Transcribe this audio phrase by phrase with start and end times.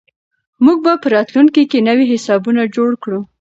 [0.65, 3.19] موږ به په راتلونکي کې نوي حسابونه جوړ کړو.